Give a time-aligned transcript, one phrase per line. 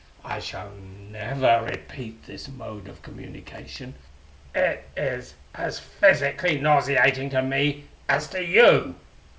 [0.25, 3.93] "I shall never repeat this mode of communication:
[4.55, 8.95] it is as physically nauseating to me as to you.